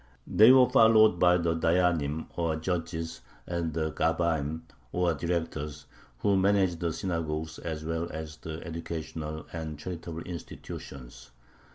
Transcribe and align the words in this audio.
They 0.25 0.51
were 0.51 0.67
followed 0.67 1.19
by 1.19 1.37
the 1.37 1.53
dayyanim, 1.55 2.25
or 2.35 2.55
judges, 2.55 3.21
and 3.45 3.71
the 3.71 3.91
gabbaim, 3.91 4.61
or 4.91 5.13
directors, 5.13 5.85
who 6.17 6.35
managed 6.35 6.79
the 6.79 6.91
synagogues 6.91 7.59
as 7.59 7.85
well 7.85 8.09
as 8.09 8.37
the 8.37 8.65
educational 8.65 9.45
and 9.53 9.77
charitable 9.77 10.21
institutions. 10.23 11.29